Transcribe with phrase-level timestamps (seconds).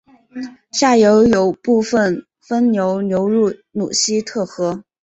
[0.71, 4.83] 下游有部分分流流入鲁希特河。